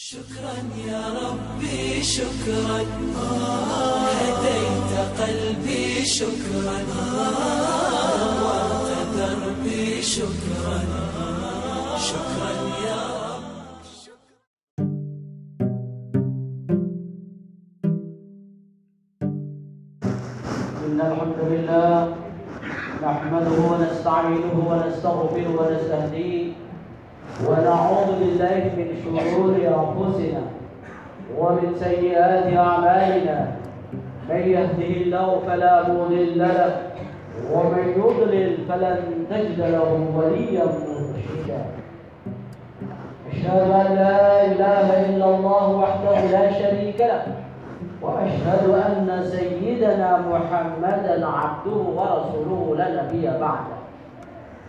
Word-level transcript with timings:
شكرا 0.00 0.54
يا 0.86 1.02
ربي 1.22 2.02
شكرا. 2.02 2.80
هديت 4.20 4.92
قلبي 5.20 6.04
شكرا. 6.04 6.78
نورت 8.38 9.16
دربي 9.16 10.02
شكرا. 10.02 10.78
شكرا 12.08 12.50
يا 12.86 13.02
إن 20.86 21.00
الحمد 21.00 21.38
لله 21.50 22.16
نحمده 23.02 23.58
ونستعينه 23.70 24.54
ونستغفره 24.68 25.48
ونستهديه. 25.58 26.57
ونعوذ 27.46 28.08
بالله 28.20 28.62
من 28.76 28.88
شرور 29.02 29.54
أنفسنا 29.54 30.42
ومن 31.38 31.74
سيئات 31.78 32.56
أعمالنا. 32.56 33.38
من 34.28 34.42
يهده 34.56 34.92
الله 35.02 35.40
فلا 35.46 35.88
مضل 35.88 36.38
له 36.38 36.72
ومن 37.54 37.84
يضلل 37.96 38.56
فلن 38.68 38.98
تجد 39.30 39.60
له 39.60 39.90
وليا 40.16 40.64
مرشدا. 40.64 41.60
أشهد 43.30 43.70
أن 43.70 43.88
لا 43.96 44.44
إله 44.44 44.86
إلا 45.06 45.26
الله 45.34 45.66
وحده 45.70 46.16
لا 46.20 46.52
شريك 46.52 47.00
له 47.00 47.22
وأشهد 48.02 48.64
أن 48.68 49.06
سيدنا 49.30 50.10
محمدا 50.32 51.26
عبده 51.26 51.80
ورسوله 51.96 52.74
لا 52.78 53.02
نبي 53.02 53.26
بعده. 53.40 53.77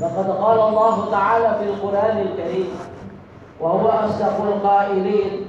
لقد 0.00 0.30
قال 0.30 0.60
الله 0.60 1.10
تعالى 1.10 1.58
في 1.58 1.64
القرآن 1.70 2.18
الكريم 2.18 2.68
وهو 3.60 3.88
أصدق 3.88 4.42
القائلين 4.42 5.46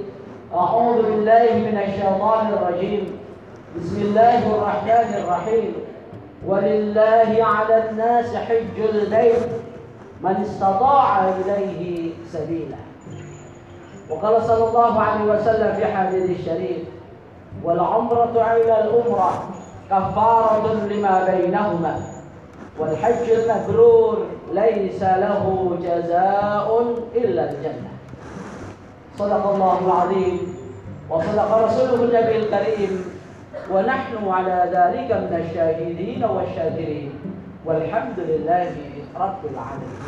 أعوذ 0.56 1.02
بالله 1.02 1.54
من 1.54 1.78
الشيطان 1.88 2.48
الرجيم 2.54 3.20
بسم 3.78 4.02
الله 4.02 4.56
الرحمن 4.56 5.14
الرحيم 5.24 5.74
ولله 6.48 7.38
على 7.46 7.90
الناس 7.90 8.36
حج 8.36 8.80
البيت 8.94 9.50
من 10.22 10.36
استطاع 10.36 11.30
إليه 11.30 12.12
سبيلا. 12.32 12.76
وقال 14.10 14.44
صلى 14.44 14.68
الله 14.70 15.00
عليه 15.00 15.24
وسلم 15.34 15.74
في 15.76 15.86
حديث 15.86 16.40
الشريف 16.40 16.84
والعمرة 17.64 18.54
إلى 18.56 18.84
الأمرة 18.84 19.44
كفارة 19.90 20.74
لما 20.74 21.28
بينهما 21.32 22.02
والحج 22.80 23.30
المبرور 23.30 24.26
ليس 24.54 25.04
له 25.04 25.78
جزاء 25.82 26.68
إلا 27.16 27.52
الجنة. 27.52 27.92
صدق 29.18 29.44
الله 29.54 29.80
العظيم. 29.86 30.40
وصدق 31.10 31.58
رسوله 31.58 32.04
النبي 32.04 32.36
الكريم. 32.38 33.06
ونحن 33.72 34.28
على 34.28 34.58
ذلك 34.74 35.12
من 35.12 35.34
الشاهدين 35.46 36.26
والشاكرين. 36.26 37.12
والحمد 37.66 38.20
لله 38.20 38.72
رب 39.16 39.42
العالمين. 39.52 40.02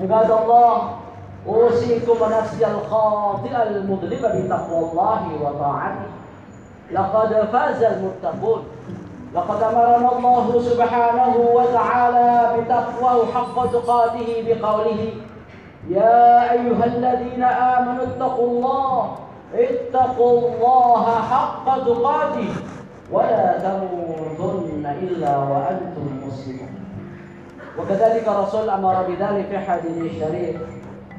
عباد 0.00 0.30
الله 0.30 0.76
أوصيكم 1.46 2.16
ونفسي 2.22 2.66
الخاطئة 2.66 3.62
المذنبة 3.62 4.28
بتقوى 4.28 4.90
الله 4.90 5.22
وطاعته. 5.42 6.10
لقد 6.92 7.48
فاز 7.52 7.82
المتقون. 7.82 8.62
لقد 9.34 9.62
أمرنا 9.62 10.12
الله 10.16 10.60
سبحانه 10.62 11.34
وتعالى 11.54 12.30
بتقواه 12.62 13.26
حق 13.34 13.72
تقاته 13.72 14.28
بقوله 14.46 15.12
يا 15.88 16.52
أيها 16.52 16.84
الذين 16.84 17.42
آمنوا 17.42 18.04
اتقوا 18.04 18.46
الله 18.48 19.16
اتقوا 19.54 20.38
الله 20.38 21.04
حق 21.30 21.66
تقاته 21.84 22.48
ولا 23.12 23.58
تموتن 23.58 24.86
إلا 25.02 25.36
وأنتم 25.38 26.06
مسلمون. 26.26 26.74
وكذلك 27.78 28.28
الرسول 28.28 28.70
أمر 28.70 29.02
بذلك 29.08 29.46
في 29.50 29.58
حديث 29.58 29.96
الشريف 30.12 30.56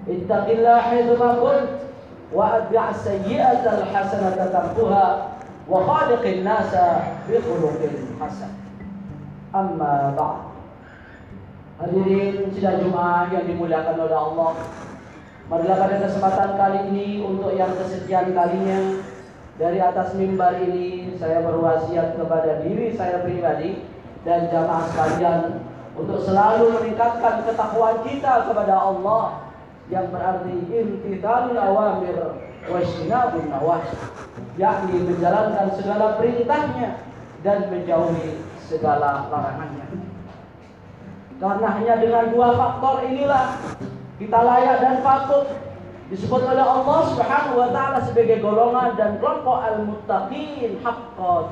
اتق 0.10 0.48
الله 0.50 0.80
حيثما 0.82 1.34
كنت 1.34 1.70
وأتبع 2.34 2.90
السيئة 2.90 3.64
الحسنة 3.80 4.36
تمحها 4.46 5.35
wa 5.66 5.80
khaliqin 5.86 6.46
nasa 6.46 7.18
bi 7.26 7.38
khuluqin 7.42 8.16
hasan. 8.22 8.54
Hadirin 11.76 12.56
sidang 12.56 12.80
Jumat 12.88 13.36
yang 13.36 13.46
dimuliakan 13.52 14.00
oleh 14.00 14.16
Allah. 14.16 14.52
Marilah 15.46 15.78
pada 15.78 15.96
kesempatan 16.02 16.50
kali 16.58 16.80
ini 16.90 17.08
untuk 17.22 17.54
yang 17.54 17.76
kesekian 17.78 18.32
kalinya 18.32 19.04
dari 19.60 19.78
atas 19.84 20.16
mimbar 20.16 20.58
ini 20.58 21.16
saya 21.20 21.44
berwasiat 21.44 22.18
kepada 22.18 22.66
diri 22.66 22.96
saya 22.96 23.22
pribadi 23.22 23.84
dan 24.26 24.50
jamaah 24.50 24.90
sekalian 24.90 25.40
untuk 25.96 26.20
selalu 26.24 26.76
meningkatkan 26.82 27.48
ketakwaan 27.48 28.04
kita 28.04 28.52
kepada 28.52 28.76
Allah 28.76 29.54
yang 29.88 30.10
berarti 30.10 30.66
intitan 30.66 31.56
awamir 31.56 32.18
wa 32.66 32.78
istinabun 32.82 33.46
nawahi 33.50 33.94
yakni 34.58 35.06
menjalankan 35.06 35.68
segala 35.78 36.18
perintahnya 36.18 37.02
dan 37.46 37.70
menjauhi 37.70 38.42
segala 38.66 39.30
larangannya. 39.30 39.86
Karena 41.36 41.68
hanya 41.78 41.96
dengan 42.00 42.26
dua 42.32 42.56
faktor 42.58 43.06
inilah 43.06 43.60
kita 44.18 44.40
layak 44.40 44.78
dan 44.82 44.98
patut 45.04 45.46
disebut 46.10 46.42
oleh 46.42 46.64
Allah 46.64 47.00
Subhanahu 47.12 47.60
wa 47.60 47.70
taala 47.74 48.00
sebagai 48.06 48.40
golongan 48.40 48.94
dan 48.96 49.18
kelompok 49.18 49.58
al-muttaqin 49.66 50.78
haqqa 50.86 51.50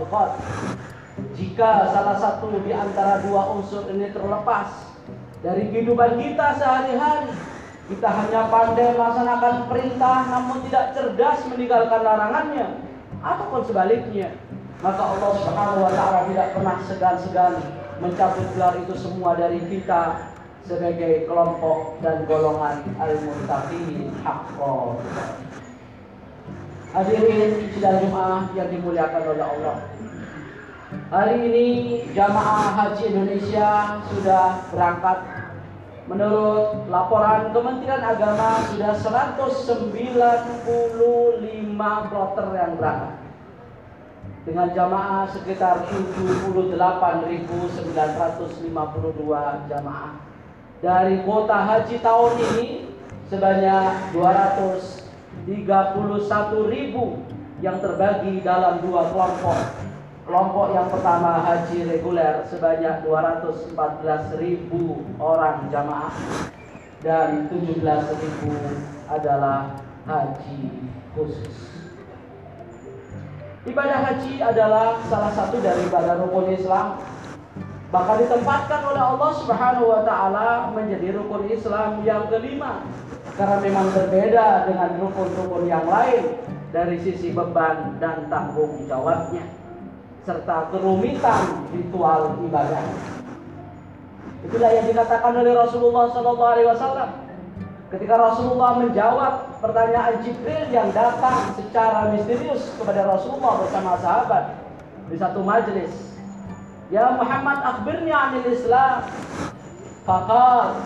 jika 1.34 1.90
salah 1.90 2.18
satu 2.22 2.54
di 2.62 2.70
antara 2.74 3.22
dua 3.26 3.50
unsur 3.58 3.86
ini 3.90 4.14
terlepas 4.14 4.94
dari 5.42 5.74
kehidupan 5.74 6.22
kita 6.22 6.58
sehari-hari 6.58 7.34
kita 7.84 8.08
hanya 8.08 8.48
pandai 8.48 8.96
melaksanakan 8.96 9.56
perintah 9.68 10.18
namun 10.32 10.64
tidak 10.68 10.96
cerdas 10.96 11.40
meninggalkan 11.52 12.00
larangannya 12.00 12.68
ataupun 13.20 13.62
sebaliknya 13.68 14.32
maka 14.80 15.04
Allah 15.04 15.32
Subhanahu 15.40 15.84
wa 15.84 15.92
taala 15.92 16.20
tidak 16.28 16.48
pernah 16.56 16.76
segan-segan 16.84 17.54
mencabut 18.04 18.48
gelar 18.56 18.76
itu 18.84 18.96
semua 19.00 19.36
dari 19.40 19.60
kita 19.68 20.32
sebagai 20.64 21.28
kelompok 21.28 22.00
dan 22.00 22.24
golongan 22.24 22.84
al-muttaqin 23.00 24.12
haqqan. 24.24 24.96
Hadirin 26.94 27.74
sidang 27.74 28.00
Jumat 28.06 28.54
yang 28.56 28.70
dimuliakan 28.72 29.24
oleh 29.24 29.44
Allah. 29.44 29.78
Hari 31.10 31.36
ini 31.42 31.68
jamaah 32.14 32.76
haji 32.78 33.04
Indonesia 33.12 33.98
sudah 34.14 34.62
berangkat 34.70 35.43
Menurut 36.04 36.92
laporan 36.92 37.56
Kementerian 37.56 38.04
Agama 38.04 38.60
sudah 38.68 38.92
195 38.92 39.88
kloter 42.12 42.48
yang 42.52 42.76
berangkat 42.76 43.24
dengan 44.44 44.68
jamaah 44.76 45.32
sekitar 45.32 45.88
78.952 45.88 47.88
jamaah. 49.72 50.20
Dari 50.84 51.24
kuota 51.24 51.56
haji 51.56 51.96
tahun 52.04 52.34
ini 52.52 52.92
sebanyak 53.32 54.12
231.000 54.12 55.48
yang 57.64 57.80
terbagi 57.80 58.44
dalam 58.44 58.84
dua 58.84 59.08
kelompok 59.08 59.56
Kelompok 60.24 60.72
yang 60.72 60.88
pertama 60.88 61.44
haji 61.44 61.84
reguler 61.84 62.48
sebanyak 62.48 63.04
214.000 63.04 64.72
orang 65.20 65.68
jamaah 65.68 66.16
dan 67.04 67.52
17.000 67.52 67.84
adalah 69.12 69.84
haji 70.08 70.88
khusus. 71.12 71.76
Ibadah 73.68 74.00
haji 74.00 74.40
adalah 74.40 75.04
salah 75.12 75.36
satu 75.36 75.60
dari 75.60 75.92
ibadah 75.92 76.16
rukun 76.24 76.56
Islam. 76.56 77.04
Bahkan 77.92 78.18
ditempatkan 78.24 78.80
oleh 78.96 79.04
Allah 79.04 79.32
Subhanahu 79.44 79.92
wa 79.92 80.08
taala 80.08 80.72
menjadi 80.72 81.20
rukun 81.20 81.52
Islam 81.52 82.00
yang 82.08 82.32
kelima. 82.32 82.80
Karena 83.36 83.60
memang 83.60 83.92
berbeda 83.92 84.72
dengan 84.72 85.04
rukun-rukun 85.04 85.68
yang 85.68 85.84
lain 85.84 86.40
dari 86.72 86.96
sisi 87.04 87.36
beban 87.36 88.00
dan 88.00 88.32
tanggung 88.32 88.88
jawabnya 88.88 89.63
serta 90.24 90.72
kerumitan 90.72 91.68
ritual 91.76 92.40
ibadah. 92.40 92.84
Itulah 94.44 94.72
yang 94.76 94.88
dikatakan 94.88 95.34
oleh 95.36 95.52
Rasulullah 95.56 96.12
SAW 96.12 97.08
ketika 97.92 98.16
Rasulullah 98.18 98.80
menjawab 98.80 99.60
pertanyaan 99.60 100.20
Jibril 100.24 100.68
yang 100.72 100.90
datang 100.96 101.56
secara 101.60 102.12
misterius 102.12 102.72
kepada 102.80 103.08
Rasulullah 103.08 103.64
bersama 103.64 104.00
sahabat 104.00 104.44
di 105.12 105.16
satu 105.20 105.44
majelis. 105.44 105.92
Ya 106.92 107.12
Muhammad 107.16 107.64
akhbirni 107.64 108.12
anil 108.12 108.48
Islam. 108.48 109.08
Faqal 110.04 110.84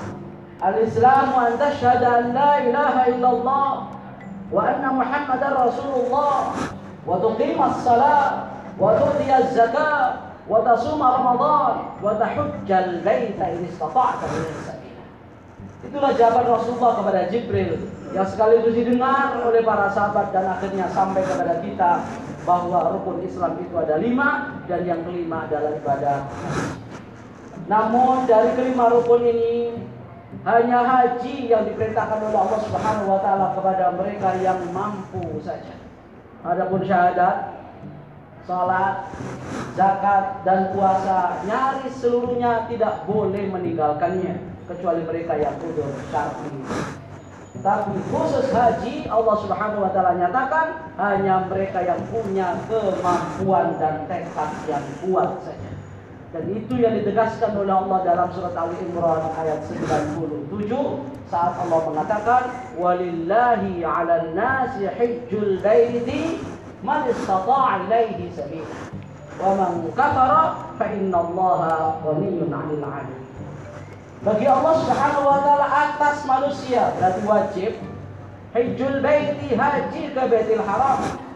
Al-Islam 0.62 1.34
an 1.38 1.58
tashhadu 1.58 2.06
an 2.06 2.34
la 2.38 2.62
ilaha 2.62 3.02
illallah 3.10 3.70
wa 4.50 4.62
anna 4.62 4.90
Muhammadar 4.94 5.54
Rasulullah 5.54 6.54
wa 7.02 7.18
tuqima 7.18 7.74
as-salat 7.74 8.57
wa 8.78 8.94
tu'ti 8.96 9.26
az-zakat 9.28 10.14
wa 10.48 10.64
tasuma 10.64 11.08
Ramadan 11.20 11.74
wa 12.00 12.12
tahujjal. 12.16 13.04
Itulah 15.88 16.12
jawaban 16.18 16.46
Rasulullah 16.50 16.94
kepada 17.02 17.22
Jibril 17.30 17.78
yang 18.16 18.26
sekaligus 18.26 18.74
didengar 18.74 19.38
oleh 19.46 19.62
para 19.62 19.92
sahabat 19.94 20.34
dan 20.34 20.48
akhirnya 20.48 20.90
sampai 20.90 21.22
kepada 21.22 21.60
kita 21.62 21.92
bahwa 22.48 22.96
rukun 22.96 23.22
Islam 23.28 23.60
itu 23.60 23.76
ada 23.76 24.00
lima 24.00 24.64
dan 24.66 24.88
yang 24.88 25.04
kelima 25.04 25.46
adalah 25.46 25.76
ibadah. 25.76 26.20
Namun 27.68 28.24
dari 28.26 28.56
kelima 28.56 28.88
rukun 28.88 29.22
ini 29.28 29.76
hanya 30.48 30.80
haji 30.88 31.52
yang 31.52 31.68
diperintahkan 31.68 32.24
oleh 32.24 32.40
Allah 32.40 32.60
Subhanahu 32.64 33.12
wa 33.12 33.20
taala 33.20 33.52
kepada 33.52 33.92
mereka 34.00 34.40
yang 34.40 34.64
mampu 34.72 35.44
saja. 35.44 35.76
Adapun 36.48 36.88
syahadat, 36.88 37.57
salat, 38.48 39.12
zakat 39.76 40.42
dan 40.48 40.72
puasa 40.72 41.44
nyaris 41.44 41.94
seluruhnya 42.00 42.66
tidak 42.72 43.04
boleh 43.04 43.52
meninggalkannya 43.52 44.40
kecuali 44.66 45.04
mereka 45.04 45.36
yang 45.36 45.56
udur 45.60 45.92
syar'i. 46.10 46.56
Tapi 47.58 48.00
khusus 48.14 48.48
haji 48.54 49.10
Allah 49.12 49.36
Subhanahu 49.44 49.84
wa 49.84 49.92
taala 49.92 50.16
nyatakan 50.16 50.68
hanya 50.96 51.44
mereka 51.52 51.84
yang 51.84 52.00
punya 52.08 52.56
kemampuan 52.72 53.76
dan 53.82 54.08
tekad 54.08 54.52
yang 54.70 54.86
kuat 55.04 55.44
saja. 55.44 55.72
Dan 56.32 56.44
itu 56.54 56.76
yang 56.76 56.94
ditegaskan 57.02 57.56
oleh 57.56 57.72
Allah 57.72 58.00
dalam 58.04 58.28
surat 58.36 58.54
Ali 58.54 58.76
Imran 58.84 59.32
ayat 59.42 59.64
97 59.68 60.70
saat 61.32 61.56
Allah 61.56 61.80
mengatakan 61.88 62.44
walillahi 62.76 63.82
'alan 63.82 64.36
nasi 64.36 64.86
hajjul 64.86 65.60
baiti 65.64 66.40
man 66.86 67.10
istata'a 67.10 67.86
ilaihi 67.88 68.30
sabila 68.34 68.74
wa 69.38 69.52
man 69.54 69.74
kafara 69.94 70.42
fa 70.78 70.86
innallaha 70.94 72.02
ghaniyyun 72.02 72.50
'anil 72.50 72.84
'alamin. 72.84 73.22
Bagi 74.26 74.46
Allah 74.50 74.74
Subhanahu 74.82 75.30
wa 75.30 75.40
taala 75.46 75.68
atas 75.70 76.26
manusia 76.26 76.94
berarti 76.98 77.22
wajib 77.26 77.72
hajjul 78.54 78.98
baiti 79.06 79.54
haji 79.54 80.04
ke 80.10 80.22
Baitul 80.26 80.66
Haram 80.66 81.28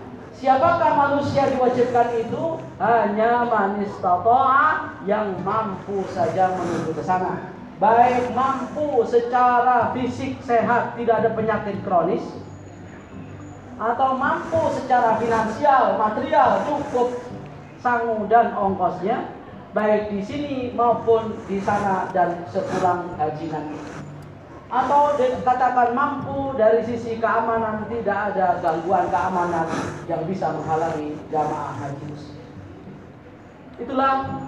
Siapakah 0.41 0.97
manusia 0.97 1.53
diwajibkan 1.53 2.17
itu? 2.17 2.57
Hanya 2.81 3.45
manis 3.45 3.93
tatoa 4.01 4.89
yang 5.05 5.37
mampu 5.45 6.01
saja 6.09 6.57
menuju 6.57 6.97
ke 6.97 7.03
sana. 7.05 7.53
Baik 7.77 8.33
mampu 8.33 9.05
secara 9.05 9.93
fisik 9.93 10.41
sehat, 10.41 10.97
tidak 10.97 11.21
ada 11.21 11.29
penyakit 11.37 11.77
kronis, 11.85 12.25
atau 13.81 14.13
mampu 14.13 14.61
secara 14.77 15.17
finansial, 15.17 15.97
material 15.97 16.61
cukup 16.69 17.17
sangu 17.81 18.29
dan 18.29 18.53
ongkosnya, 18.53 19.33
baik 19.73 20.13
di 20.13 20.21
sini 20.21 20.55
maupun 20.77 21.33
di 21.49 21.57
sana 21.57 22.05
dan 22.13 22.45
sepulang 22.53 23.17
haji 23.17 23.49
nanti 23.49 24.01
atau 24.71 25.19
dikatakan 25.19 25.91
mampu 25.91 26.55
dari 26.55 26.79
sisi 26.87 27.19
keamanan 27.19 27.83
tidak 27.91 28.31
ada 28.31 28.63
gangguan 28.63 29.03
keamanan 29.11 29.67
yang 30.07 30.23
bisa 30.23 30.47
menghalangi 30.55 31.19
jamaah 31.27 31.75
haji. 31.75 32.07
Itulah 33.83 34.47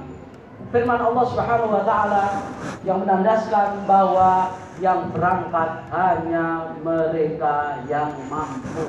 firman 0.72 1.02
Allah 1.04 1.26
Subhanahu 1.28 1.76
wa 1.76 1.84
taala 1.84 2.40
yang 2.88 3.04
menandaskan 3.04 3.84
bahwa 3.84 4.56
yang 4.80 5.12
berangkat 5.12 5.92
hanya 5.92 6.72
mereka 6.80 7.84
yang 7.92 8.16
mampu. 8.32 8.88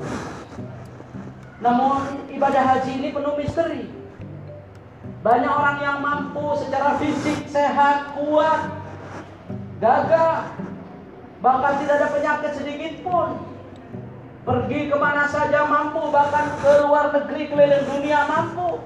Namun 1.65 2.29
ibadah 2.29 2.61
haji 2.61 3.01
ini 3.01 3.09
penuh 3.09 3.41
misteri. 3.41 3.89
Banyak 5.25 5.49
orang 5.49 5.79
yang 5.81 5.99
mampu 6.05 6.61
secara 6.61 7.01
fisik 7.01 7.49
sehat, 7.49 8.13
kuat, 8.13 8.69
gagah, 9.81 10.53
bahkan 11.41 11.81
tidak 11.81 12.05
ada 12.05 12.09
penyakit 12.13 12.53
sedikit 12.61 12.95
pun. 13.01 13.41
Pergi 14.45 14.93
ke 14.93 14.97
mana 15.01 15.25
saja 15.25 15.65
mampu, 15.65 16.13
bahkan 16.13 16.53
ke 16.61 16.85
luar 16.85 17.17
negeri 17.17 17.49
keliling 17.49 17.89
dunia 17.89 18.29
mampu. 18.29 18.85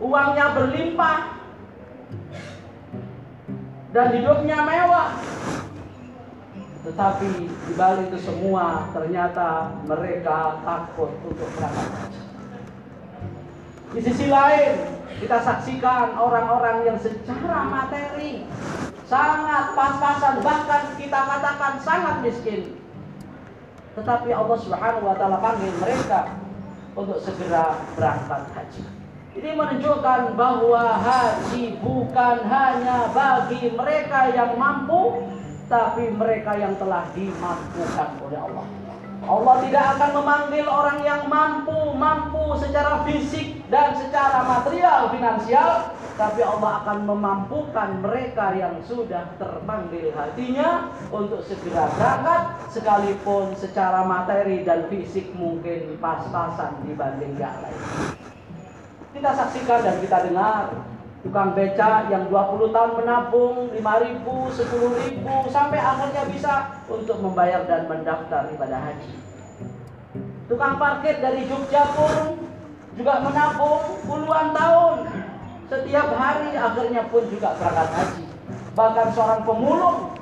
Uangnya 0.00 0.56
berlimpah 0.56 1.36
dan 3.92 4.16
hidupnya 4.16 4.64
mewah. 4.64 5.12
Tetapi 6.86 7.30
di 7.50 7.72
balik 7.74 8.14
itu 8.14 8.18
semua 8.22 8.86
ternyata 8.94 9.74
mereka 9.90 10.62
takut 10.62 11.10
untuk 11.26 11.50
berangkat 11.58 11.90
haji. 11.98 12.22
Di 13.90 14.00
sisi 14.06 14.26
lain, 14.30 14.72
kita 15.18 15.42
saksikan 15.42 16.14
orang-orang 16.14 16.86
yang 16.86 16.98
secara 17.02 17.66
materi 17.66 18.46
sangat 19.10 19.74
pas-pasan 19.74 20.42
bahkan 20.46 20.94
kita 20.94 21.20
katakan 21.26 21.74
sangat 21.82 22.22
miskin. 22.22 22.78
Tetapi 23.98 24.30
Allah 24.30 24.58
Subhanahu 24.60 25.10
wa 25.10 25.16
taala 25.18 25.42
panggil 25.42 25.72
mereka 25.82 26.38
untuk 26.94 27.18
segera 27.18 27.82
berangkat 27.98 28.46
haji. 28.54 28.84
Ini 29.36 29.52
menunjukkan 29.52 30.38
bahwa 30.38 30.96
haji 31.02 31.76
bukan 31.82 32.36
hanya 32.46 33.10
bagi 33.12 33.68
mereka 33.74 34.32
yang 34.32 34.56
mampu, 34.56 35.28
tapi 35.66 36.14
mereka 36.14 36.54
yang 36.54 36.78
telah 36.78 37.10
dimampukan 37.14 38.10
oleh 38.22 38.38
Allah. 38.38 38.66
Allah 39.26 39.56
tidak 39.66 39.84
akan 39.98 40.10
memanggil 40.22 40.66
orang 40.70 40.98
yang 41.02 41.22
mampu, 41.26 41.74
mampu 41.98 42.54
secara 42.62 43.02
fisik 43.02 43.58
dan 43.66 43.90
secara 43.98 44.46
material, 44.46 45.10
finansial, 45.10 45.90
tapi 46.14 46.46
Allah 46.46 46.80
akan 46.84 46.98
memampukan 47.10 47.98
mereka 48.06 48.54
yang 48.54 48.78
sudah 48.86 49.26
terpanggil 49.36 50.14
hatinya 50.14 50.94
untuk 51.10 51.42
segera 51.42 51.90
berangkat 51.98 52.42
sekalipun 52.70 53.50
secara 53.58 54.06
materi 54.06 54.62
dan 54.62 54.86
fisik 54.86 55.34
mungkin 55.34 55.98
pas-pasan 55.98 56.86
dibanding 56.86 57.34
yang 57.34 57.56
lain. 57.66 57.82
Kita 59.10 59.30
saksikan 59.34 59.80
dan 59.82 59.96
kita 59.98 60.28
dengar 60.28 60.70
tukang 61.24 61.56
beca 61.56 62.08
yang 62.12 62.28
20 62.28 62.74
tahun 62.74 62.92
menabung 63.00 63.54
5 63.72 64.04
ribu, 64.04 64.36
10 64.52 65.02
ribu 65.04 65.34
sampai 65.48 65.80
akhirnya 65.80 66.24
bisa 66.28 66.82
untuk 66.90 67.20
membayar 67.22 67.64
dan 67.64 67.88
mendaftar 67.88 68.50
ibadah 68.52 68.80
haji. 68.90 69.12
Tukang 70.46 70.76
parkir 70.78 71.18
dari 71.18 71.48
Jogja 71.48 71.82
pun 71.96 72.44
juga 72.96 73.20
menabung 73.20 73.82
puluhan 74.06 74.54
tahun 74.54 74.96
setiap 75.66 76.08
hari 76.14 76.54
akhirnya 76.54 77.02
pun 77.10 77.26
juga 77.26 77.58
berangkat 77.58 77.88
haji. 77.90 78.24
Bahkan 78.76 79.06
seorang 79.16 79.42
pemulung 79.42 80.14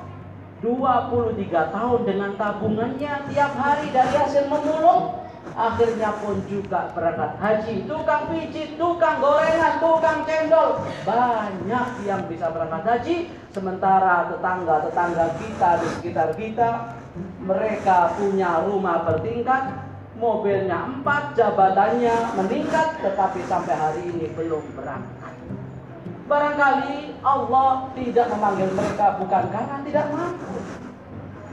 23 0.65 1.45
tahun 1.69 1.99
dengan 2.09 2.31
tabungannya 2.33 3.13
tiap 3.29 3.53
hari 3.53 3.93
dari 3.93 4.13
hasil 4.17 4.49
memulung 4.49 5.21
akhirnya 5.53 6.09
pun 6.19 6.41
juga 6.49 6.89
berangkat 6.97 7.37
haji. 7.37 7.85
Tukang 7.85 8.33
pijit, 8.33 8.73
tukang 8.81 9.21
gorengan, 9.21 9.77
tukang 9.77 10.25
cendol, 10.25 10.81
banyak 11.05 11.87
yang 12.09 12.25
bisa 12.25 12.49
berangkat 12.49 12.83
haji. 12.83 13.15
Sementara 13.53 14.33
tetangga-tetangga 14.33 15.37
kita 15.37 15.69
di 15.79 15.87
sekitar 16.01 16.29
kita, 16.33 16.69
mereka 17.39 18.17
punya 18.19 18.65
rumah 18.65 19.05
bertingkat, 19.07 19.85
mobilnya 20.19 20.91
empat, 20.91 21.37
jabatannya 21.39 22.35
meningkat, 22.35 22.99
tetapi 23.05 23.39
sampai 23.47 23.75
hari 23.77 24.01
ini 24.11 24.33
belum 24.35 24.65
berangkat. 24.75 25.34
Barangkali 26.25 27.21
Allah 27.21 27.93
tidak 27.93 28.27
memanggil 28.33 28.69
mereka 28.73 29.21
bukan 29.21 29.43
karena 29.53 29.77
tidak 29.85 30.05
mampu, 30.09 30.57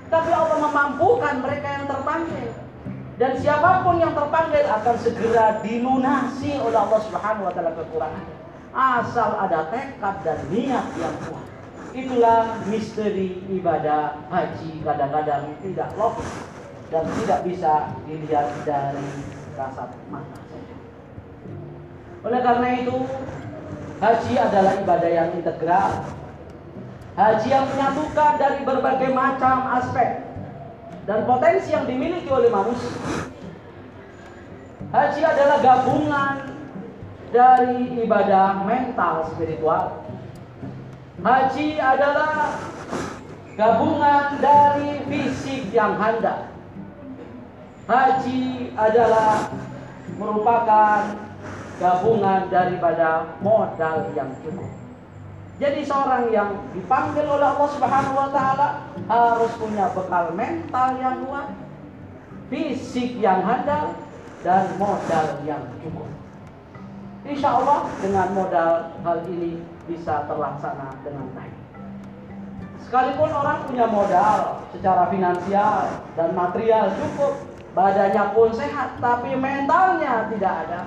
tapi 0.09 0.31
Allah 0.33 0.59
memampukan 0.65 1.35
mereka 1.45 1.69
yang 1.77 1.87
terpanggil. 1.89 2.49
Dan 3.21 3.33
siapa 3.37 3.85
pun 3.85 4.01
yang 4.01 4.17
terpanggil 4.17 4.65
akan 4.65 4.97
segera 4.97 5.61
dilunasi 5.61 6.57
oleh 6.57 6.79
Allah 6.81 7.01
Subhanahu 7.05 7.45
wa 7.45 7.53
taala 7.53 7.77
kekurangan. 7.77 8.25
Asal 8.73 9.37
ada 9.37 9.69
tekad 9.69 10.17
dan 10.25 10.41
niat 10.49 10.87
yang 10.97 11.17
kuat. 11.29 11.45
Itulah 11.93 12.65
misteri 12.65 13.45
ibadah 13.53 14.25
haji 14.33 14.81
kadang-kadang 14.81 15.53
tidak 15.61 15.93
logis 16.01 16.33
dan 16.89 17.05
tidak 17.21 17.41
bisa 17.45 17.93
dilihat 18.09 18.49
dari 18.65 19.09
kasat 19.53 19.93
mata. 20.09 20.41
Oleh 22.25 22.41
karena 22.41 22.69
itu, 22.81 22.97
haji 24.03 24.35
adalah 24.35 24.75
ibadah 24.83 25.11
yang 25.11 25.31
integral. 25.39 25.91
Haji 27.15 27.49
yang 27.49 27.67
menyatukan 27.71 28.33
dari 28.41 28.61
berbagai 28.67 29.11
macam 29.15 29.79
aspek 29.79 30.27
dan 31.07 31.23
potensi 31.29 31.71
yang 31.71 31.87
dimiliki 31.87 32.27
oleh 32.27 32.51
manusia. 32.51 32.99
Haji 34.91 35.21
adalah 35.23 35.59
gabungan 35.63 36.35
dari 37.31 38.03
ibadah 38.03 38.67
mental 38.67 39.31
spiritual. 39.33 40.03
Haji 41.23 41.79
adalah 41.79 42.59
gabungan 43.55 44.41
dari 44.43 45.05
fisik 45.07 45.71
yang 45.71 45.95
handal. 46.01 46.51
Haji 47.87 48.73
adalah 48.75 49.53
merupakan 50.17 51.32
gabungan 51.83 52.47
daripada 52.47 53.35
modal 53.43 54.15
yang 54.15 54.31
cukup. 54.47 54.71
Jadi 55.59 55.83
seorang 55.83 56.31
yang 56.31 56.59
dipanggil 56.75 57.27
oleh 57.27 57.47
Allah 57.55 57.71
Subhanahu 57.71 58.15
wa 58.17 58.29
taala 58.31 58.69
harus 59.11 59.53
punya 59.59 59.91
bekal 59.91 60.31
mental 60.33 60.89
yang 61.03 61.23
kuat, 61.27 61.51
fisik 62.49 63.19
yang 63.19 63.43
handal 63.43 63.99
dan 64.47 64.71
modal 64.79 65.27
yang 65.43 65.63
cukup. 65.83 66.09
Insya 67.23 67.63
Allah 67.63 67.87
dengan 68.03 68.35
modal 68.35 68.73
hal 69.07 69.19
ini 69.31 69.63
bisa 69.87 70.27
terlaksana 70.27 70.99
dengan 71.07 71.31
baik. 71.35 71.55
Sekalipun 72.83 73.31
orang 73.31 73.63
punya 73.71 73.87
modal 73.87 74.67
secara 74.75 75.07
finansial 75.15 76.03
dan 76.19 76.35
material 76.35 76.91
cukup, 76.99 77.39
badannya 77.79 78.25
pun 78.35 78.51
sehat, 78.51 78.99
tapi 78.99 79.39
mentalnya 79.39 80.27
tidak 80.35 80.55
ada. 80.67 80.81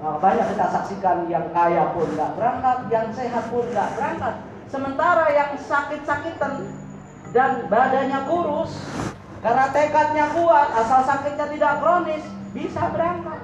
Nah, 0.00 0.16
banyak 0.16 0.56
kita 0.56 0.66
saksikan 0.72 1.28
yang 1.28 1.52
kaya 1.52 1.92
pun 1.92 2.08
nggak 2.16 2.32
berangkat, 2.32 2.78
yang 2.88 3.12
sehat 3.12 3.44
pun 3.52 3.68
nggak 3.68 3.88
berangkat. 4.00 4.34
Sementara 4.72 5.28
yang 5.28 5.52
sakit-sakitan 5.60 6.64
dan 7.36 7.68
badannya 7.68 8.20
kurus, 8.24 8.80
karena 9.44 9.68
tekadnya 9.68 10.32
kuat, 10.32 10.68
asal 10.72 11.04
sakitnya 11.04 11.46
tidak 11.52 11.84
kronis, 11.84 12.24
bisa 12.56 12.82
berangkat. 12.88 13.40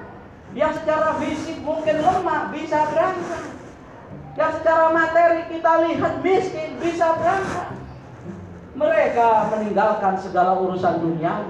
Yang 0.57 0.81
secara 0.81 1.21
fisik 1.21 1.61
mungkin 1.61 2.01
lemah, 2.01 2.49
bisa 2.49 2.89
berangkat. 2.89 3.43
Yang 4.33 4.51
secara 4.57 4.85
materi 4.89 5.41
kita 5.53 5.71
lihat 5.85 6.13
miskin, 6.25 6.69
bisa 6.81 7.17
berangkat. 7.21 7.69
Mereka 8.77 9.29
meninggalkan 9.53 10.13
segala 10.21 10.57
urusan 10.57 11.05
dunia. 11.05 11.45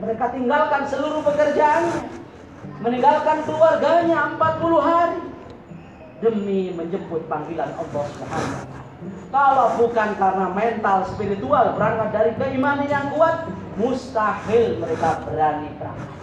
Mereka 0.00 0.24
tinggalkan 0.32 0.88
seluruh 0.88 1.20
pekerjaannya. 1.20 2.20
Meninggalkan 2.80 3.44
keluarganya 3.44 4.40
40 4.40 4.80
hari. 4.80 5.20
Demi 6.20 6.72
menjemput 6.72 7.24
panggilan 7.28 7.72
Allah 7.76 8.04
Subhanahu 8.12 8.68
Kalau 9.32 9.68
bukan 9.80 10.10
karena 10.20 10.46
mental 10.52 10.98
spiritual 11.08 11.72
berangkat 11.76 12.08
dari 12.12 12.30
keimanan 12.36 12.84
yang 12.84 13.08
kuat, 13.16 13.48
mustahil 13.80 14.76
mereka 14.76 15.24
berani 15.24 15.72
berangkat. 15.80 16.20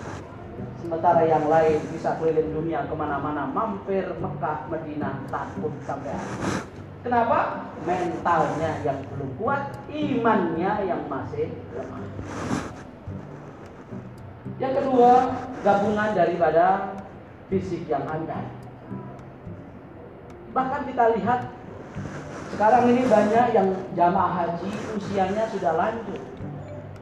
Sementara 0.82 1.26
yang 1.26 1.50
lain 1.50 1.82
bisa 1.90 2.14
keliling 2.22 2.54
dunia 2.54 2.86
ke 2.86 2.94
mana-mana, 2.94 3.50
mampir 3.50 4.06
Mekah, 4.22 4.70
Medina, 4.70 5.18
takut 5.34 5.74
sampai 5.90 6.14
akhir. 6.14 6.62
Kenapa? 7.02 7.70
Mentalnya 7.86 8.72
yang 8.86 9.00
belum 9.14 9.30
kuat, 9.42 9.74
imannya 9.90 10.72
yang 10.86 11.02
masih 11.10 11.50
lemah. 11.74 12.06
Yang 14.58 14.74
kedua, 14.82 15.38
gabungan 15.62 16.18
daripada 16.18 16.98
fisik 17.50 17.86
yang 17.86 18.02
handal. 18.10 18.42
Bahkan 20.58 20.82
kita 20.90 21.14
lihat 21.14 21.54
sekarang 22.58 22.90
ini 22.90 23.06
banyak 23.06 23.48
yang 23.54 23.70
jamaah 23.94 24.34
haji 24.34 24.72
usianya 24.98 25.46
sudah 25.54 25.74
lanjut. 25.78 26.22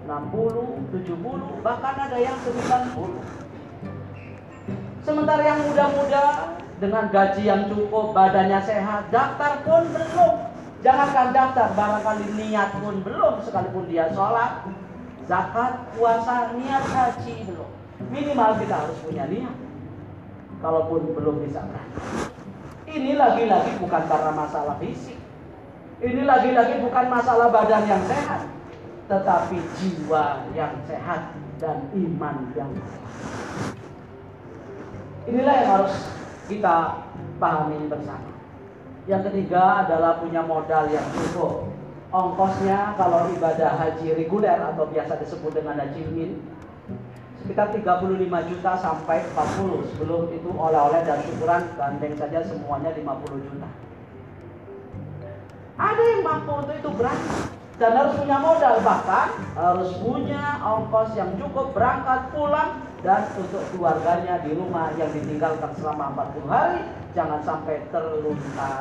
60, 0.05 0.93
70, 0.93 1.65
bahkan 1.65 1.95
ada 1.97 2.17
yang 2.19 2.37
90. 2.37 3.23
Sementara 5.01 5.41
yang 5.41 5.59
muda-muda 5.65 6.25
dengan 6.77 7.09
gaji 7.09 7.41
yang 7.47 7.71
cukup, 7.71 8.13
badannya 8.13 8.59
sehat, 8.61 9.09
daftar 9.09 9.63
pun 9.65 9.81
belum. 9.89 10.35
Jangankan 10.85 11.33
daftar, 11.33 11.73
barangkali 11.73 12.25
niat 12.37 12.69
pun 12.77 13.01
belum, 13.01 13.41
sekalipun 13.41 13.89
dia 13.89 14.13
sholat, 14.13 14.69
zakat, 15.25 15.73
puasa, 15.93 16.53
niat 16.57 16.85
haji 16.85 17.35
belum. 17.49 17.69
Minimal 18.09 18.51
kita 18.61 18.75
harus 18.85 18.97
punya 19.01 19.25
niat. 19.29 19.55
Kalaupun 20.61 21.13
belum 21.13 21.45
bisa 21.45 21.61
berangkat. 21.65 22.31
Ini 22.85 23.11
lagi-lagi 23.17 23.71
bukan 23.81 24.03
karena 24.07 24.31
masalah 24.31 24.75
fisik. 24.79 25.19
Ini 25.99 26.21
lagi-lagi 26.23 26.79
bukan 26.79 27.05
masalah 27.11 27.49
badan 27.51 27.83
yang 27.89 28.03
sehat. 28.07 28.45
Tetapi 29.05 29.57
jiwa 29.77 30.49
yang 30.57 30.73
sehat 30.89 31.33
dan 31.61 31.89
iman 31.93 32.49
yang 32.57 32.71
kuat. 32.73 33.03
Inilah 35.25 35.53
yang 35.57 35.69
harus 35.81 35.93
kita 36.45 37.01
pahami 37.41 37.89
bersama. 37.89 38.31
Yang 39.05 39.21
ketiga 39.29 39.85
adalah 39.85 40.21
punya 40.21 40.41
modal 40.41 40.89
yang 40.89 41.05
cukup. 41.13 41.74
Ongkosnya 42.15 42.95
kalau 42.95 43.27
ibadah 43.35 43.75
haji 43.75 44.15
reguler 44.15 44.55
atau 44.55 44.87
biasa 44.87 45.19
disebut 45.19 45.51
dengan 45.51 45.83
haji 45.83 45.99
min 46.15 46.39
sekitar 47.43 47.75
35 47.75 48.49
juta 48.55 48.71
sampai 48.79 49.27
40 49.35 49.91
sebelum 49.91 50.31
itu 50.31 50.47
oleh-oleh 50.47 51.03
dan 51.03 51.19
syukuran 51.27 51.67
gandeng 51.75 52.15
saja 52.15 52.39
semuanya 52.47 52.95
50 52.95 53.45
juta. 53.51 53.67
Ada 55.75 56.03
yang 56.07 56.21
mampu 56.23 56.51
untuk 56.55 56.75
itu 56.79 56.89
berangkat 56.95 57.51
dan 57.75 57.91
harus 57.99 58.15
punya 58.15 58.37
modal 58.39 58.75
bahkan 58.79 59.27
harus 59.59 59.91
punya 59.99 60.43
ongkos 60.63 61.11
yang 61.19 61.35
cukup 61.35 61.75
berangkat 61.75 62.31
pulang 62.31 62.79
dan 63.03 63.27
untuk 63.35 63.59
keluarganya 63.75 64.39
di 64.39 64.55
rumah 64.55 64.95
yang 64.95 65.11
ditinggalkan 65.11 65.75
selama 65.83 66.31
40 66.31 66.47
hari 66.47 66.79
jangan 67.11 67.43
sampai 67.43 67.83
terlunta 67.91 68.71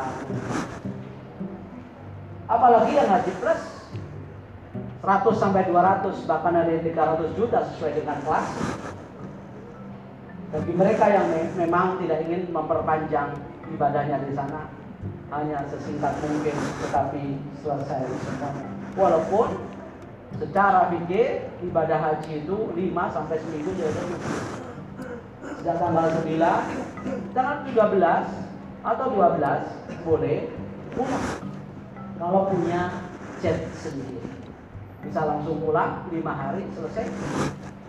apalagi 2.55 2.93
yang 2.95 3.11
haji 3.11 3.33
plus 3.43 3.63
100 5.05 5.37
sampai 5.37 5.69
200 5.69 6.31
bahkan 6.31 6.55
ada 6.57 6.71
yang 6.71 6.85
300 6.87 7.37
juta 7.37 7.59
sesuai 7.75 7.93
dengan 8.01 8.17
kelas. 8.25 8.49
Bagi 10.55 10.73
mereka 10.73 11.05
yang 11.11 11.27
me 11.35 11.41
memang 11.67 11.99
tidak 11.99 12.25
ingin 12.25 12.47
memperpanjang 12.55 13.35
ibadahnya 13.75 14.23
di 14.23 14.33
sana 14.33 14.71
hanya 15.35 15.67
sesingkat 15.67 16.15
mungkin 16.23 16.55
tetapi 16.85 17.43
selesai 17.59 18.07
semuanya 18.07 18.65
walaupun 18.95 19.51
secara 20.39 20.95
fikir 20.95 21.51
ibadah 21.65 21.99
haji 21.99 22.47
itu 22.47 22.57
5 22.71 23.15
sampai 23.15 23.37
seminggu 23.43 23.71
jadi 23.75 24.05
sejak 25.59 25.77
tanggal 25.83 26.07
9 26.23 27.35
tanggal 27.35 27.57
13 27.67 28.87
atau 28.87 29.07
12 29.11 30.07
boleh 30.07 30.39
pulang 30.95 31.54
kalau 32.19 32.51
punya 32.51 33.11
jet 33.43 33.69
sendiri. 33.79 34.23
Bisa 35.05 35.21
langsung 35.25 35.61
pulang 35.61 36.09
lima 36.09 36.33
hari 36.33 36.65
selesai. 36.73 37.07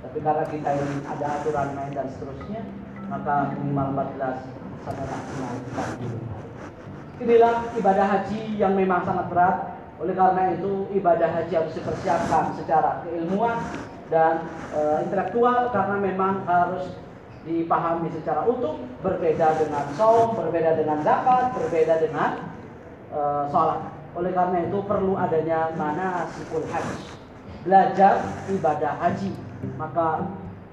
Tapi 0.06 0.18
karena 0.22 0.46
kita 0.48 0.70
ini 0.76 0.98
ada 1.08 1.42
aturan 1.42 1.74
main 1.74 1.92
dan 1.96 2.08
seterusnya 2.14 2.62
maka 3.06 3.54
minimal 3.54 3.94
14 4.18 4.50
sampai 4.86 5.06
maksimal 5.06 5.54
40 6.02 6.36
inilah 7.24 7.72
ibadah 7.80 8.06
haji 8.12 8.60
yang 8.60 8.76
memang 8.76 9.08
sangat 9.08 9.32
berat. 9.32 9.58
Oleh 9.96 10.12
karena 10.12 10.52
itu 10.52 10.92
ibadah 10.92 11.30
haji 11.32 11.54
harus 11.56 11.72
dipersiapkan 11.72 12.52
secara 12.60 13.00
keilmuan 13.08 13.64
dan 14.12 14.44
e, 14.76 15.08
intelektual 15.08 15.72
karena 15.72 15.96
memang 16.04 16.44
harus 16.44 17.00
dipahami 17.48 18.12
secara 18.12 18.44
utuh 18.44 18.76
berbeda 19.00 19.56
dengan 19.56 19.88
saum, 19.96 20.36
berbeda 20.36 20.76
dengan 20.76 21.00
zakat, 21.00 21.56
berbeda 21.56 22.04
dengan 22.04 22.52
e, 23.08 23.20
sholat. 23.48 23.95
Oleh 24.16 24.32
karena 24.32 24.64
itu 24.64 24.80
perlu 24.88 25.20
adanya 25.20 25.76
mana 25.76 26.32
sikul 26.32 26.64
haji. 26.72 27.00
Belajar 27.68 28.24
ibadah 28.48 28.94
haji. 29.04 29.32
Maka 29.76 30.24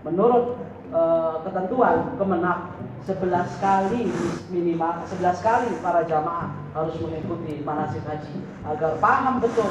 menurut 0.07 0.59
e, 0.95 1.03
ketentuan 1.43 2.15
kemenak 2.19 2.59
11 3.03 3.19
kali 3.59 4.07
minimal 4.55 5.03
11 5.11 5.43
kali 5.43 5.71
para 5.83 6.07
jamaah 6.07 6.55
harus 6.71 6.95
mengikuti 7.03 7.59
manasik 7.67 8.03
haji 8.07 8.47
agar 8.63 8.95
paham 9.03 9.43
betul 9.43 9.71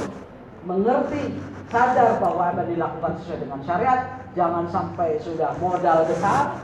mengerti 0.68 1.40
sadar 1.72 2.20
bahwa 2.20 2.52
apa 2.52 2.68
dilakukan 2.68 3.16
sesuai 3.24 3.40
dengan 3.48 3.60
syariat 3.64 4.00
jangan 4.36 4.68
sampai 4.68 5.16
sudah 5.24 5.56
modal 5.64 6.04
besar 6.06 6.60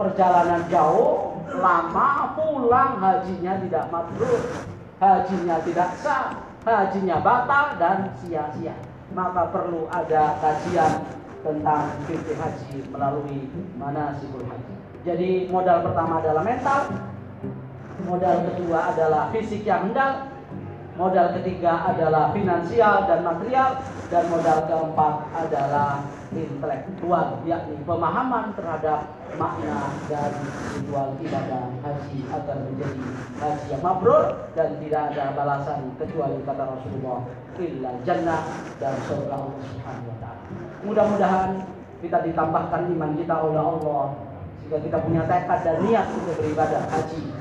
perjalanan 0.00 0.64
jauh 0.72 1.36
lama 1.52 2.32
pulang 2.32 2.96
hajinya 2.96 3.60
tidak 3.60 3.84
mabrur 3.92 4.40
hajinya 5.00 5.56
tidak 5.64 5.90
sah, 6.04 6.36
hajinya 6.62 7.24
batal 7.24 7.80
dan 7.80 8.12
sia-sia. 8.20 8.76
Maka 9.10 9.50
perlu 9.50 9.90
ada 9.90 10.38
kajian 10.38 11.02
tentang 11.42 11.98
fikih 12.06 12.36
haji 12.36 12.76
melalui 12.92 13.48
manasikul 13.80 14.44
haji. 14.44 14.74
Jadi 15.02 15.48
modal 15.48 15.82
pertama 15.82 16.20
adalah 16.20 16.44
mental, 16.44 16.80
modal 18.04 18.36
kedua 18.52 18.92
adalah 18.92 19.32
fisik 19.32 19.64
yang 19.64 19.90
handal, 19.90 20.28
modal 21.00 21.32
ketiga 21.40 21.88
adalah 21.88 22.30
finansial 22.36 23.08
dan 23.08 23.24
material, 23.24 23.80
dan 24.12 24.24
modal 24.28 24.58
keempat 24.68 25.14
adalah 25.32 26.04
intelektual, 26.36 27.40
yakni 27.48 27.80
pemahaman 27.88 28.52
terhadap 28.52 29.08
makna 29.38 29.94
dan 30.10 30.30
ritual 30.74 31.14
ibadah 31.20 31.64
haji 31.84 32.18
agar 32.30 32.56
menjadi 32.66 33.02
haji 33.38 33.66
yang 33.70 33.82
mabrur 33.82 34.24
dan 34.56 34.68
tidak 34.82 35.02
ada 35.14 35.24
balasan 35.36 35.94
kecuali 35.98 36.38
kata 36.42 36.64
Rasulullah 36.66 37.18
illa 37.60 37.90
jannah 38.08 38.42
dan 38.80 38.94
surga 39.04 39.34
Allah 39.36 39.62
Subhanahu 39.68 40.08
wa 40.08 40.16
taala. 40.18 40.42
Mudah-mudahan 40.80 41.50
kita 42.00 42.18
ditambahkan 42.24 42.88
iman 42.96 43.10
kita 43.20 43.34
oleh 43.36 43.60
Allah 43.60 44.04
sehingga 44.64 44.78
kita 44.80 44.98
punya 45.04 45.22
tekad 45.28 45.60
dan 45.66 45.76
niat 45.84 46.06
untuk 46.14 46.34
beribadah 46.40 46.82
haji 46.88 47.39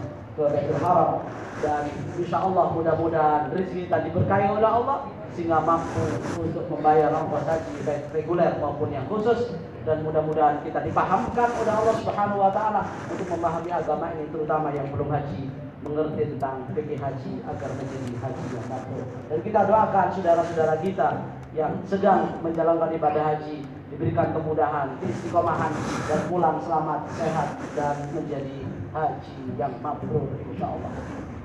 Haram 0.80 1.28
dan 1.60 1.84
insya 2.16 2.40
Allah 2.40 2.72
mudah-mudahan 2.72 3.52
rezeki 3.52 3.92
kita 3.92 3.98
diberkahi 4.08 4.48
oleh 4.48 4.70
Allah 4.70 5.12
sehingga 5.36 5.60
mampu 5.60 6.04
untuk 6.40 6.66
membayar 6.72 7.12
ongkos 7.12 7.44
haji 7.44 7.76
baik 7.84 8.04
reguler 8.16 8.56
maupun 8.64 8.90
yang 8.92 9.04
khusus 9.12 9.52
dan 9.84 10.00
mudah-mudahan 10.04 10.64
kita 10.64 10.80
dipahamkan 10.84 11.50
oleh 11.60 11.74
Allah 11.76 11.96
Subhanahu 12.00 12.40
wa 12.40 12.52
taala 12.52 12.88
untuk 13.12 13.28
memahami 13.36 13.72
agama 13.72 14.06
ini 14.16 14.26
terutama 14.32 14.68
yang 14.72 14.88
belum 14.92 15.12
haji 15.12 15.52
mengerti 15.80 16.36
tentang 16.36 16.68
fikih 16.76 17.00
haji 17.00 17.34
agar 17.48 17.70
menjadi 17.80 18.12
haji 18.20 18.44
yang 18.52 18.68
mabrur. 18.68 19.06
Dan 19.32 19.40
kita 19.40 19.60
doakan 19.64 20.08
saudara-saudara 20.12 20.76
kita 20.84 21.10
yang 21.56 21.72
sedang 21.88 22.36
menjalankan 22.44 22.92
ibadah 22.94 23.24
haji 23.36 23.64
diberikan 23.90 24.36
kemudahan, 24.36 25.00
istiqomahan 25.02 25.72
dan 26.06 26.20
pulang 26.30 26.60
selamat, 26.62 27.00
sehat 27.16 27.48
dan 27.74 27.96
menjadi 28.14 28.69
haji 28.94 29.38
yang 29.58 29.74
mabrur 29.82 30.26
insyaallah. 30.50 30.92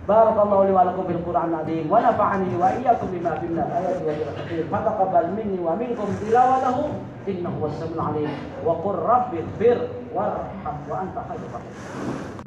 Barakallahu 0.04 0.68
li 0.68 0.72
wa 0.76 0.84
lakum 0.84 1.08
bil 1.08 1.22
Qur'an 1.24 1.48
azim 1.56 1.88
wa 1.88 1.96
nafa'ani 1.96 2.52
wa 2.60 2.68
iyyakum 2.76 3.08
bima 3.08 3.40
fi 3.40 3.48
min 3.48 3.64
ayati 3.64 4.04
wa 4.04 4.12
dhikr 4.12 4.68
fataqabbal 4.68 5.32
minni 5.32 5.56
wa 5.56 5.72
minkum 5.80 6.12
tilawatahu 6.20 6.92
innahu 7.24 7.56
was-sami'ul 7.64 8.04
'alim. 8.04 8.28
Wa 8.60 8.76
qur 8.84 9.00
rabbi 9.00 9.40
ighfir 9.40 9.78
warham 10.12 10.76
wa 10.84 10.96
anta 11.00 11.20
khairur 11.24 11.50
rahim 11.56 12.43